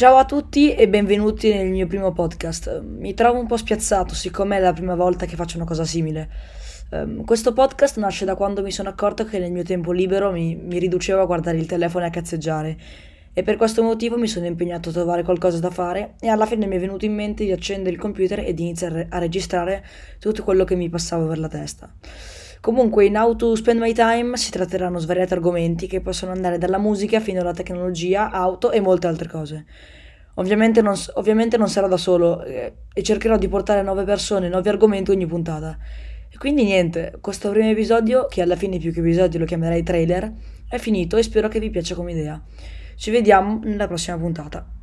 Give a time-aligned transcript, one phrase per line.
[0.00, 2.80] Ciao a tutti e benvenuti nel mio primo podcast.
[2.80, 6.30] Mi trovo un po' spiazzato, siccome è la prima volta che faccio una cosa simile.
[6.92, 10.56] Um, questo podcast nasce da quando mi sono accorto che nel mio tempo libero mi,
[10.56, 12.78] mi riducevo a guardare il telefono e a cazzeggiare.
[13.34, 16.64] E per questo motivo mi sono impegnato a trovare qualcosa da fare e alla fine
[16.64, 19.84] mi è venuto in mente di accendere il computer e di iniziare a registrare
[20.18, 21.92] tutto quello che mi passava per la testa.
[22.60, 26.76] Comunque in How to Spend My Time si tratteranno svariati argomenti che possono andare dalla
[26.76, 29.64] musica fino alla tecnologia, auto e molte altre cose.
[30.34, 34.68] Ovviamente non, ovviamente non sarò da solo eh, e cercherò di portare nuove persone, nuovi
[34.68, 35.78] argomenti ogni puntata.
[36.30, 40.30] E quindi niente, questo primo episodio, che alla fine più che episodio lo chiamerei trailer,
[40.68, 42.42] è finito e spero che vi piaccia come idea.
[42.94, 44.79] Ci vediamo nella prossima puntata.